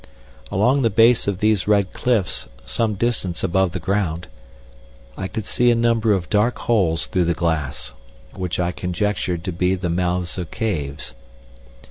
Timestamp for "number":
5.75-6.11